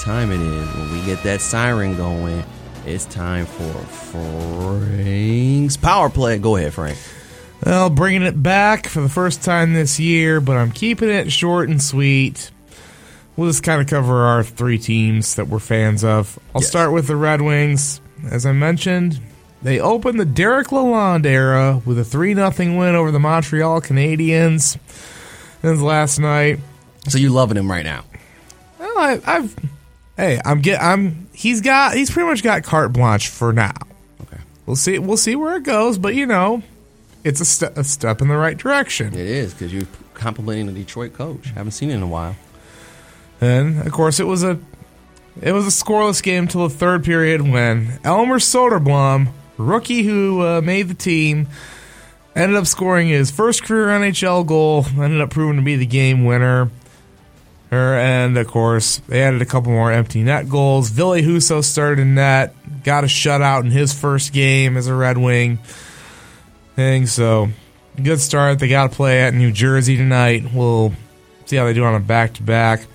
[0.00, 0.68] Time it is.
[0.74, 2.42] When we get that siren going,
[2.86, 6.38] it's time for Frank's Power Play.
[6.38, 6.98] Go ahead, Frank.
[7.64, 11.68] Well, bringing it back for the first time this year, but I'm keeping it short
[11.68, 12.50] and sweet.
[13.36, 16.38] We'll just kind of cover our three teams that we're fans of.
[16.54, 16.70] I'll Yes.
[16.70, 18.00] start with the Red Wings.
[18.30, 19.20] As I mentioned,
[19.62, 24.78] they opened the Derek Lalonde era with a 3 0 win over the Montreal Canadiens.
[25.62, 26.60] Was last night.
[27.08, 28.04] So you're loving him right now.
[28.78, 29.54] Well, I, I've,
[30.20, 31.28] hey, I'm get, I'm.
[31.32, 33.72] He's got, he's pretty much got carte blanche for now.
[34.22, 34.40] Okay.
[34.66, 36.62] We'll see, we'll see where it goes, but you know,
[37.24, 39.14] it's a, ste- a step in the right direction.
[39.14, 41.48] It is because you're complimenting the Detroit coach.
[41.50, 42.36] Haven't seen it in a while.
[43.40, 44.58] And of course, it was a,
[45.40, 50.60] it was a scoreless game till the third period when Elmer Soderblom, rookie who uh,
[50.60, 51.46] made the team,
[52.36, 54.84] ended up scoring his first career NHL goal.
[54.98, 56.70] Ended up proving to be the game winner.
[57.70, 60.90] And of course, they added a couple more empty net goals.
[60.90, 65.18] Ville Husso started in net, got a shutout in his first game as a Red
[65.18, 65.58] Wing.
[66.74, 67.48] Thing so,
[68.02, 68.58] good start.
[68.58, 70.52] They got to play at New Jersey tonight.
[70.52, 70.92] We'll
[71.46, 72.86] see how they do on a back to back.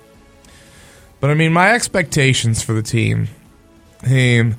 [1.19, 3.29] But I mean, my expectations for the team.
[4.05, 4.55] Um,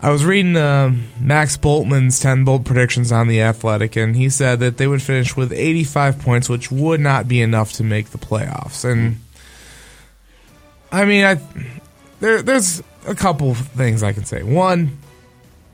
[0.00, 4.60] I was reading uh, Max Bultman's 10 bold predictions on The Athletic, and he said
[4.60, 8.18] that they would finish with 85 points, which would not be enough to make the
[8.18, 8.84] playoffs.
[8.84, 9.20] And
[10.90, 11.40] I mean, I
[12.20, 14.42] there there's a couple things I can say.
[14.42, 14.98] One,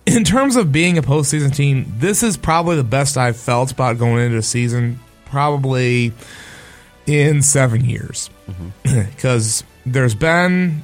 [0.06, 3.98] in terms of being a postseason team, this is probably the best I've felt about
[3.98, 6.12] going into a season, probably
[7.06, 9.00] in seven years, mm-hmm.
[9.10, 10.82] because there's been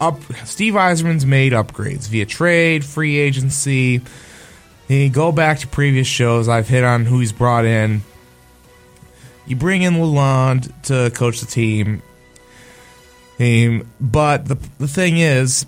[0.00, 0.20] up.
[0.44, 4.00] Steve Yzerman's made upgrades via trade, free agency.
[4.88, 6.48] You go back to previous shows.
[6.48, 8.02] I've hit on who he's brought in.
[9.46, 12.02] You bring in Lalonde to coach the team.
[13.40, 15.64] Um, but the the thing is,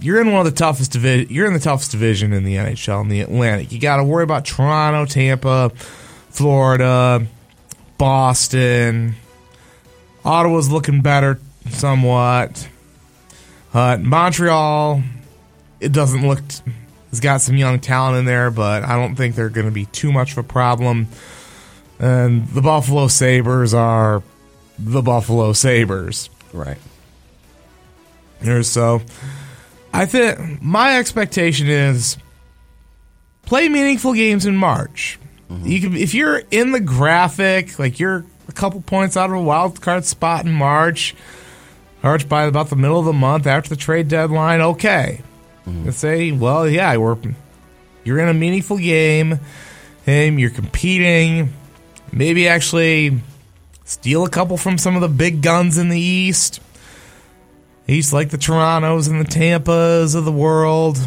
[0.00, 3.00] you're in one of the toughest divi- You're in the toughest division in the NHL
[3.02, 3.72] in the Atlantic.
[3.72, 5.70] You got to worry about Toronto, Tampa,
[6.30, 7.26] Florida,
[7.96, 9.14] Boston.
[10.24, 12.68] Ottawa's looking better somewhat.
[13.72, 15.02] Uh, Montreal,
[15.80, 16.40] it doesn't look.
[17.10, 19.86] It's got some young talent in there, but I don't think they're going to be
[19.86, 21.08] too much of a problem.
[21.98, 24.22] And the Buffalo Sabres are
[24.78, 26.30] the Buffalo Sabres.
[26.52, 26.78] Right.
[28.46, 29.02] Or so.
[29.92, 32.16] I think my expectation is
[33.42, 35.18] play meaningful games in March.
[35.50, 35.66] Mm-hmm.
[35.66, 39.42] You can, if you're in the graphic, like you're a couple points out of a
[39.42, 41.14] wild card spot in March,
[42.02, 45.22] March by about the middle of the month after the trade deadline, okay.
[45.66, 45.86] Mm-hmm.
[45.86, 47.16] Let's say, well, yeah, we're
[48.04, 49.40] you're in a meaningful game,
[50.06, 51.52] and you're competing.
[52.10, 53.20] Maybe actually
[53.84, 56.60] steal a couple from some of the big guns in the East.
[57.88, 60.98] East like the Torontos and the Tampas of the world.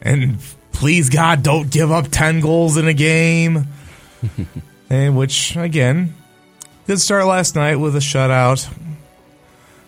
[0.00, 0.38] And
[0.72, 3.66] please God, don't give up 10 goals in a game.
[4.90, 6.14] and which, again,
[6.86, 8.72] good start last night with a shutout.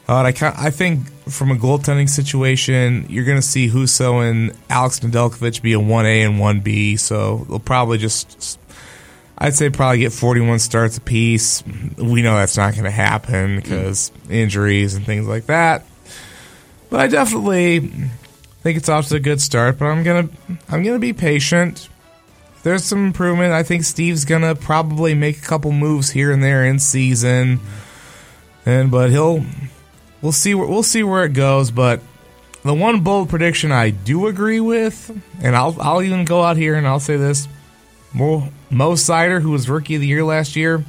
[0.09, 5.01] Uh, I, I think from a goaltending situation, you're going to see Husso and Alex
[5.01, 6.99] Nedeljkovic be a 1A and 1B.
[6.99, 8.61] So they'll probably just,
[9.39, 11.63] I'd say, probably get 41 starts apiece.
[11.97, 15.85] We know that's not going to happen because injuries and things like that.
[16.93, 17.79] But I definitely
[18.61, 19.79] think it's off to a good start.
[19.79, 20.29] But I'm gonna
[20.69, 21.89] I'm gonna be patient.
[22.65, 23.55] There's some improvement.
[23.55, 27.61] I think Steve's gonna probably make a couple moves here and there in season,
[28.67, 29.43] and but he'll
[30.21, 31.71] we'll see where we'll see where it goes.
[31.71, 32.03] But
[32.63, 36.75] the one bold prediction I do agree with, and I'll I'll even go out here
[36.75, 37.49] and I'll say this:
[38.13, 40.85] Mo, Mo Seider, who was Rookie of the Year last year,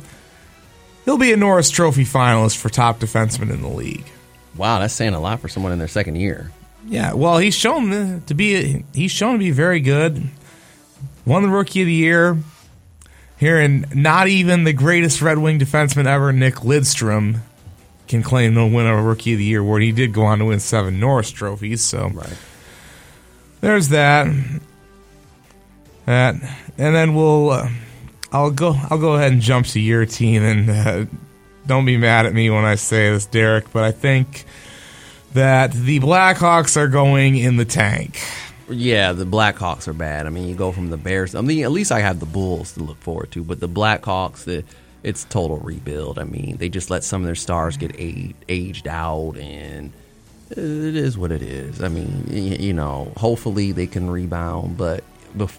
[1.06, 4.12] he'll be a Norris Trophy finalist for top defenseman in the league.
[4.58, 6.52] Wow, that's saying a lot for someone in their second year.
[6.86, 10.22] Yeah, well, he's shown to be he's shown to be very good.
[11.26, 12.38] Won the rookie of the year.
[13.38, 17.40] here, and not even the greatest Red Wing defenseman ever, Nick Lidstrom,
[18.08, 19.82] can claim no win of Rookie of the Year award.
[19.82, 22.38] He did go on to win seven Norris trophies, so Right.
[23.62, 24.28] there's that.
[26.06, 26.36] That,
[26.78, 27.50] and then we'll.
[27.50, 27.70] Uh,
[28.32, 28.76] I'll go.
[28.90, 31.06] I'll go ahead and jump to your team, and uh,
[31.66, 33.72] don't be mad at me when I say this, Derek.
[33.72, 34.46] But I think
[35.34, 38.22] that the Blackhawks are going in the tank.
[38.70, 40.26] Yeah, the Blackhawks are bad.
[40.26, 41.36] I mean, you go from the Bears.
[41.36, 44.46] I mean, at least I have the Bulls to look forward to, but the Blackhawks,
[44.46, 44.64] the,
[45.04, 46.18] it's total rebuild.
[46.18, 49.92] I mean, they just let some of their stars get a- aged out, and
[50.50, 51.82] it is what it is.
[51.82, 55.04] I mean, you know, hopefully they can rebound, but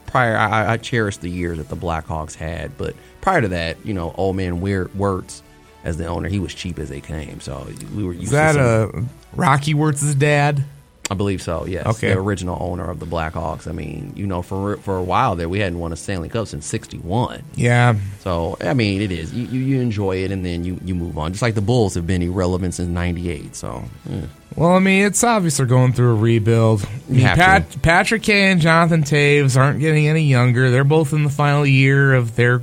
[0.06, 3.92] prior, I, I cherish the years that the Blackhawks had, but prior to that, you
[3.92, 5.42] know, old man Weir- Wirtz
[5.84, 8.52] as the owner, he was cheap as they came, so we were used Is that
[8.52, 10.64] to some- uh, Rocky Wirtz's dad?
[11.10, 11.66] I believe so.
[11.66, 11.84] Yes.
[11.86, 12.14] Okay.
[12.14, 13.68] The original owner of the Blackhawks.
[13.68, 16.46] I mean, you know, for for a while there, we hadn't won a Stanley Cup
[16.48, 17.42] since '61.
[17.56, 21.18] Yeah, So I mean, it is you, you, enjoy it and then you, you move
[21.18, 21.32] on.
[21.32, 23.54] Just like the Bulls have been irrelevant since '98.
[23.54, 24.22] So yeah.
[24.56, 26.88] Well, I mean, it's obvious they're going through a rebuild.
[27.14, 30.70] Pat, Patrick Kay and Jonathan Toews aren't getting any younger.
[30.70, 32.62] They're both in the final year of their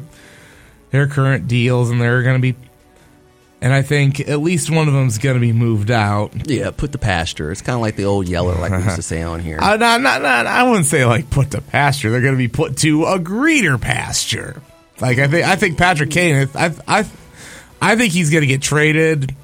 [0.90, 2.56] their current deals, and they're going to be.
[3.64, 6.32] And I think at least one of them's going to be moved out.
[6.50, 7.52] yeah, put the pasture.
[7.52, 9.60] It's kind of like the old yeller, like we used to say on here.
[9.62, 12.10] Uh, not, not, not, I wouldn't say like put to pasture.
[12.10, 14.62] They're going to be put to a greener pasture.
[15.00, 16.50] Like I think, I think Patrick Kane.
[16.56, 17.06] I, I,
[17.80, 19.36] I think he's going to get traded,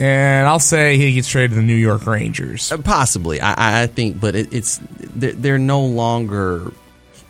[0.00, 2.72] and I'll say he gets traded to the New York Rangers.
[2.72, 6.72] Uh, Possibly, I- I, I think, but it, it's they're, they're no longer.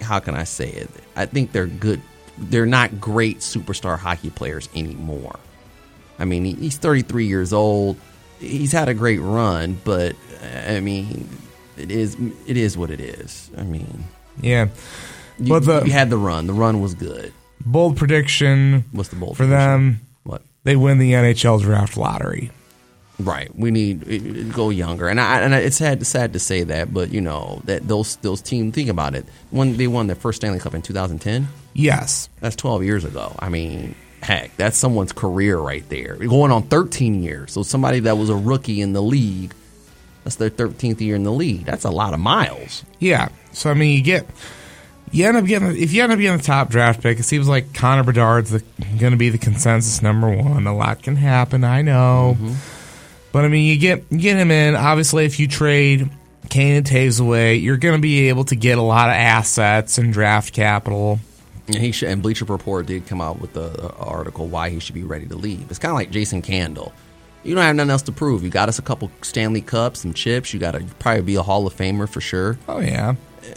[0.00, 0.90] How can I say it?
[1.16, 2.00] I think they're good.
[2.38, 5.38] They're not great superstar hockey players anymore.
[6.18, 7.96] I mean, he's 33 years old.
[8.38, 10.14] He's had a great run, but
[10.68, 11.28] I mean,
[11.76, 12.16] it is
[12.46, 13.50] it is what it is.
[13.56, 14.04] I mean,
[14.40, 14.68] Yeah,
[15.38, 16.46] you, But the- you had the run.
[16.46, 17.32] The run was good.
[17.64, 19.58] bold prediction What's the bold for prediction?
[19.70, 20.00] them?
[20.24, 20.42] What?
[20.64, 22.50] They win the NHL draft lottery.
[23.18, 23.48] Right.
[23.56, 27.10] We need go younger, and I, and I, it's sad sad to say that, but
[27.12, 28.74] you know that those those teams.
[28.74, 29.24] Think about it.
[29.50, 33.34] When they won their first Stanley Cup in 2010, Yes, that's 12 years ago.
[33.38, 33.94] I mean,
[34.26, 36.16] heck, that's someone's career right there.
[36.16, 37.52] Going on 13 years.
[37.52, 39.54] So somebody that was a rookie in the league,
[40.24, 41.64] that's their 13th year in the league.
[41.64, 42.84] That's a lot of miles.
[42.98, 43.28] yeah.
[43.52, 44.26] So I mean, you get
[45.12, 47.18] you end up getting if you end up getting the top draft pick.
[47.18, 50.66] It seems like Connor Bedard's going to be the consensus number one.
[50.66, 52.54] A lot can happen, I know, mm-hmm.
[53.32, 54.74] but I mean, you get you get him in.
[54.74, 56.10] Obviously, if you trade
[56.50, 59.98] Kane and Toews away, you're going to be able to get a lot of assets
[59.98, 61.20] and draft capital.
[61.68, 64.78] And he should, and Bleacher Report did come out with the uh, article why he
[64.78, 65.68] should be ready to leave.
[65.68, 66.92] It's kind of like Jason Candle.
[67.42, 68.42] You don't have nothing else to prove.
[68.42, 70.52] You got us a couple Stanley Cups, some chips.
[70.54, 72.58] You got to probably be a Hall of Famer for sure.
[72.68, 73.54] Oh yeah, uh,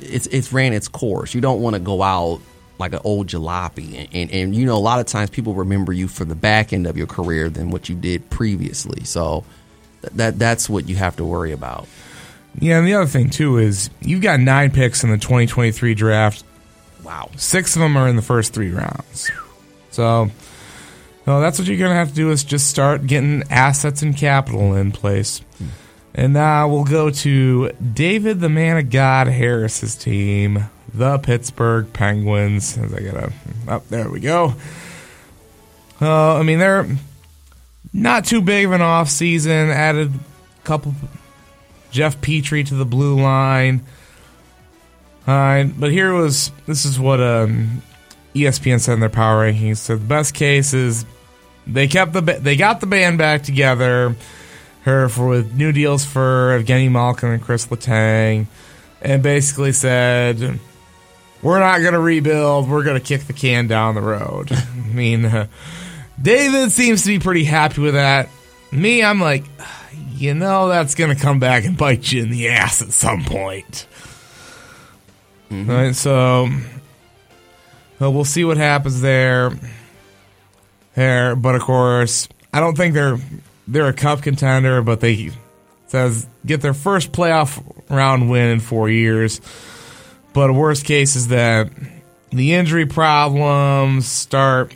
[0.00, 1.34] it's it's ran its course.
[1.34, 2.40] You don't want to go out
[2.78, 5.92] like an old jalopy, and, and and you know a lot of times people remember
[5.92, 9.04] you for the back end of your career than what you did previously.
[9.04, 9.44] So
[10.02, 11.88] that that's what you have to worry about.
[12.58, 12.78] yeah.
[12.78, 16.44] And the other thing too is you've got nine picks in the 2023 draft.
[17.06, 17.30] Wow.
[17.36, 19.30] Six of them are in the first three rounds.
[19.92, 20.28] So,
[21.24, 24.16] well, that's what you're going to have to do is just start getting assets and
[24.16, 25.40] capital in place.
[26.16, 32.76] And now we'll go to David, the man of God, Harris's team, the Pittsburgh Penguins.
[32.76, 33.32] As I gotta,
[33.68, 34.54] oh, there we go.
[36.00, 36.88] Uh, I mean, they're
[37.92, 39.70] not too big of an off season.
[39.70, 40.92] Added a couple,
[41.92, 43.84] Jeff Petry to the blue line.
[45.26, 47.82] But here was this is what um,
[48.34, 49.78] ESPN said in their power rankings.
[49.78, 51.04] So the best case is
[51.66, 54.14] they kept the they got the band back together.
[54.82, 58.46] Her for with new deals for Evgeny Malkin and Chris Letang,
[59.02, 60.60] and basically said,
[61.42, 62.70] "We're not going to rebuild.
[62.70, 65.48] We're going to kick the can down the road." I mean, uh,
[66.22, 68.28] David seems to be pretty happy with that.
[68.70, 69.44] Me, I'm like,
[70.14, 73.24] you know, that's going to come back and bite you in the ass at some
[73.24, 73.88] point.
[75.50, 75.70] Mm-hmm.
[75.70, 76.48] All right, so
[77.98, 79.52] well, we'll see what happens there.
[80.94, 83.18] There, but of course, I don't think they're
[83.68, 85.30] they're a cup contender, but they
[85.88, 89.40] says get their first playoff round win in four years.
[90.32, 91.70] But worst case is that
[92.30, 94.74] the injury problems start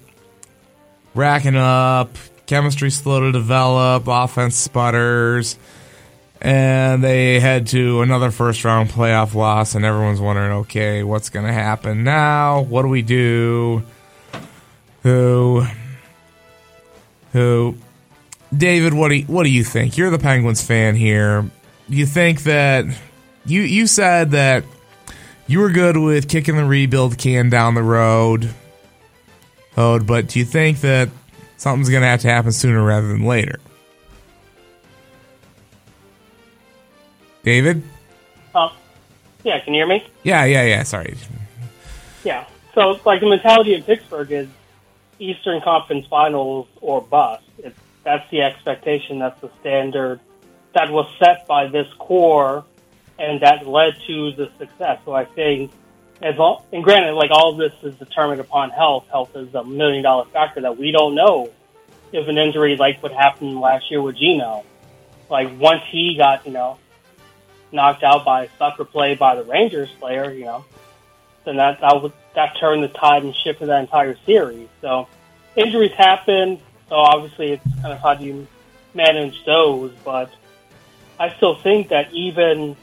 [1.15, 5.59] racking up, chemistry slow to develop, offense sputters
[6.40, 11.47] and they head to another first round playoff loss, and everyone's wondering, okay, what's going
[11.47, 12.62] to happen now?
[12.62, 13.82] What do we do?
[15.02, 15.64] Who?
[17.32, 17.76] Who?
[18.56, 19.97] David, what do you, what do you think?
[19.97, 21.49] You're the Penguins fan here.
[21.88, 22.87] You think that
[23.44, 24.64] you you said that
[25.47, 28.50] you were good with kicking the rebuild can down the road,
[29.75, 31.09] but do you think that
[31.56, 33.59] something's going to have to happen sooner rather than later?
[37.42, 37.82] David?
[38.54, 38.73] Oh,
[39.44, 39.61] yeah.
[39.61, 40.06] Can you hear me?
[40.23, 40.82] Yeah, yeah, yeah.
[40.82, 41.16] Sorry.
[42.25, 42.47] Yeah.
[42.75, 44.49] So, like the mentality in Pittsburgh is
[45.18, 47.44] Eastern Conference Finals or bust.
[47.59, 49.18] It's, that's the expectation.
[49.18, 50.20] That's the standard
[50.75, 52.64] that was set by this core,
[53.18, 55.00] and that led to the success.
[55.04, 55.73] So I think,
[56.23, 59.09] as all, and granted, like all of this is determined upon health.
[59.09, 61.50] Health is a million dollar factor that we don't know
[62.12, 64.64] if an injury like what happened last year with Geno.
[65.28, 66.78] Like once he got, you know,
[67.73, 70.65] knocked out by a sucker play by the Rangers player, you know,
[71.45, 74.69] then that that, would, that turned the tide and shifted that entire series.
[74.81, 75.09] So
[75.57, 76.61] injuries happen.
[76.89, 78.47] So obviously, it's kind of how do you
[78.95, 79.93] manage those.
[80.05, 80.31] But
[81.19, 82.77] I still think that even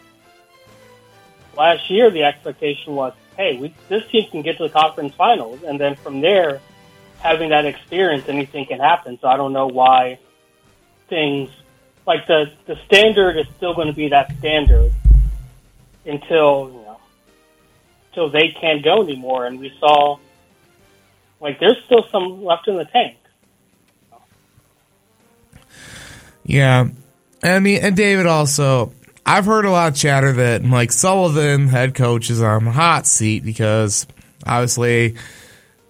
[1.58, 5.64] last year, the expectation was, hey, we, this team can get to the conference finals,
[5.64, 6.62] and then from there,
[7.20, 9.18] having that experience, anything can happen.
[9.22, 10.20] So I don't know why
[11.10, 11.50] things
[12.08, 14.92] like the the standard is still going to be that standard
[16.06, 17.00] until you know
[18.10, 19.46] until they can't go anymore.
[19.46, 20.18] And we saw
[21.40, 23.18] like there's still some left in the tank.
[26.44, 26.88] Yeah.
[27.44, 28.94] I mean, and David also,
[29.26, 33.06] I've heard a lot of chatter that Mike Sullivan, head coach, is on the hot
[33.06, 34.08] seat because
[34.46, 35.16] obviously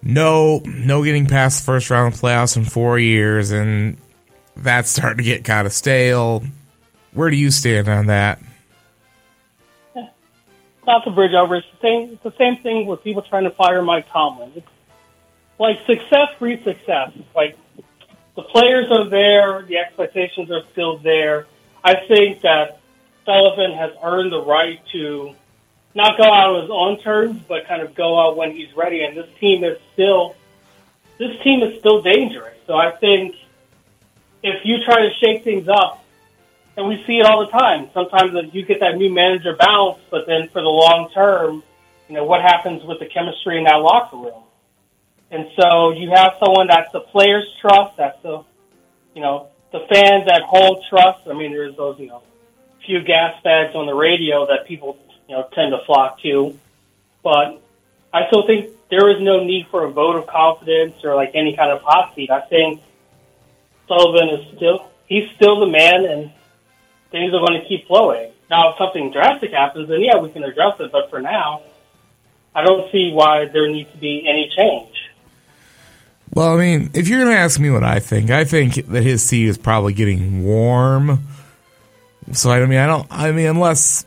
[0.01, 3.97] no no getting past the first round of playoffs in four years, and
[4.63, 6.43] that's starting to get kind of stale.
[7.13, 8.39] Where do you stand on that?
[10.85, 11.55] Not the bridge over.
[11.55, 12.13] It's the same.
[12.13, 14.53] It's the same thing with people trying to fire Mike Tomlin.
[14.55, 14.67] It's
[15.59, 17.11] like success breeds success.
[17.35, 17.57] Like
[18.35, 21.45] the players are there, the expectations are still there.
[21.83, 22.79] I think that
[23.25, 25.35] Sullivan has earned the right to
[25.93, 29.03] not go out on his own terms, but kind of go out when he's ready.
[29.03, 30.35] And this team is still,
[31.17, 32.57] this team is still dangerous.
[32.65, 33.35] So I think
[34.44, 36.03] if you try to shake things up,
[36.77, 37.89] and we see it all the time.
[37.94, 41.63] Sometimes you get that new manager bounce, but then for the long term,
[42.08, 44.44] you know what happens with the chemistry in that locker room.
[45.32, 48.44] And so you have someone that's the players trust, that's the,
[49.13, 51.27] you know, the fans at home trust.
[51.27, 52.22] I mean, there's those, you know,
[52.86, 56.58] few gas bags on the radio that people, you know, tend to flock to.
[57.24, 57.62] But
[58.13, 61.56] I still think there is no need for a vote of confidence or like any
[61.58, 62.29] kind of hot seat.
[62.32, 62.82] I think
[63.88, 66.32] Sullivan is still, he's still the man and
[67.12, 68.32] things are going to keep flowing.
[68.50, 70.91] Now, if something drastic happens, then yeah, we can address it.
[70.91, 71.63] But for now,
[72.56, 74.94] I don't see why there needs to be any change.
[76.34, 79.03] Well, I mean, if you're going to ask me what I think, I think that
[79.03, 81.25] his seat is probably getting warm.
[82.34, 83.08] So I mean, I don't.
[83.10, 84.06] I mean, unless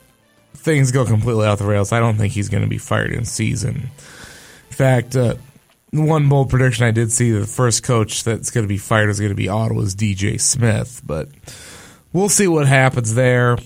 [0.55, 3.25] things go completely off the rails, I don't think he's going to be fired in
[3.25, 3.91] season.
[4.69, 5.35] In fact, uh,
[5.93, 9.19] one bold prediction I did see: the first coach that's going to be fired is
[9.19, 11.03] going to be Ottawa's DJ Smith.
[11.05, 11.29] But
[12.13, 13.59] we'll see what happens there.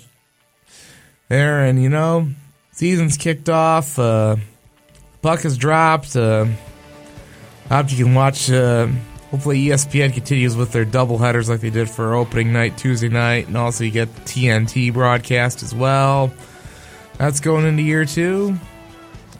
[1.28, 2.28] There, and you know,
[2.72, 3.98] season's kicked off.
[3.98, 4.36] Uh,
[5.22, 6.16] puck has dropped.
[6.16, 6.46] Uh,
[7.70, 8.50] I hope you can watch.
[8.50, 8.88] Uh,
[9.30, 13.48] hopefully, ESPN continues with their double headers like they did for opening night Tuesday night,
[13.48, 16.32] and also you get the TNT broadcast as well.
[17.18, 18.58] That's going into year two.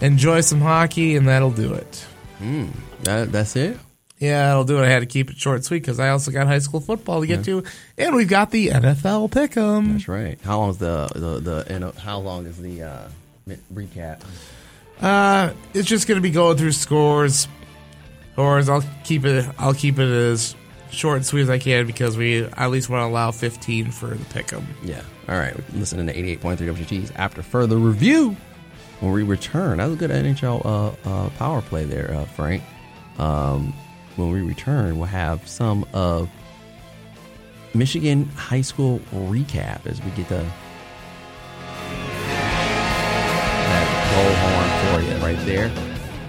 [0.00, 2.06] Enjoy some hockey, and that'll do it.
[2.40, 2.70] Mm,
[3.02, 3.78] that, that's it.
[4.18, 4.86] Yeah, that'll do it.
[4.86, 7.20] I had to keep it short and sweet because I also got high school football
[7.20, 7.60] to get yeah.
[7.60, 7.64] to,
[7.98, 9.92] and we've got the NFL pick'em.
[9.92, 10.40] That's right.
[10.42, 12.00] How long is the the the?
[12.00, 13.08] How long is the uh,
[13.72, 14.22] recap?
[15.00, 17.48] Uh, it's just going to be going through scores,
[18.36, 19.46] or I'll keep it.
[19.58, 20.54] I'll keep it as
[20.90, 24.06] short and sweet as I can because we at least want to allow 15 for
[24.06, 24.64] the pick'em.
[24.84, 25.02] Yeah.
[25.28, 25.54] All right.
[25.74, 28.36] Listen to 88.3 WGTs after further review.
[29.04, 32.62] When we return, that was a good NHL uh, uh, power play there, uh, Frank.
[33.18, 33.74] Um,
[34.16, 36.30] when we return, we'll have some of
[37.74, 40.42] Michigan high school recap as we get the
[43.68, 45.70] that goal horn for you right there.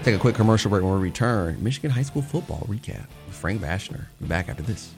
[0.04, 1.64] Take a quick commercial break when we return.
[1.64, 4.04] Michigan high school football recap with Frank Bashner.
[4.20, 4.92] Be back after this.